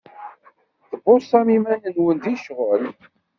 Tbuṣam 0.89 1.47
iman-nwen 1.57 2.17
di 2.23 2.35
ccɣel. 2.39 2.83